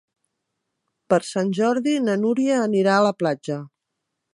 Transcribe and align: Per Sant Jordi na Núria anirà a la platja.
Per 1.13 1.19
Sant 1.29 1.53
Jordi 1.59 1.95
na 2.09 2.19
Núria 2.25 2.59
anirà 2.67 2.97
a 2.97 3.09
la 3.11 3.17
platja. 3.23 3.65